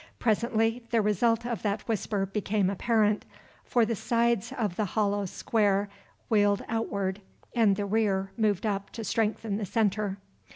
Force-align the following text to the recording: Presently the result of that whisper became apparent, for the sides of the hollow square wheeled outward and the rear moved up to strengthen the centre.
Presently 0.17 0.81
the 0.89 0.99
result 0.99 1.45
of 1.45 1.61
that 1.61 1.87
whisper 1.87 2.25
became 2.25 2.71
apparent, 2.71 3.23
for 3.63 3.85
the 3.85 3.95
sides 3.95 4.51
of 4.51 4.75
the 4.75 4.83
hollow 4.97 5.27
square 5.27 5.89
wheeled 6.27 6.65
outward 6.67 7.21
and 7.53 7.75
the 7.75 7.85
rear 7.85 8.31
moved 8.35 8.65
up 8.65 8.89
to 8.93 9.03
strengthen 9.03 9.57
the 9.57 9.65
centre. 9.67 10.17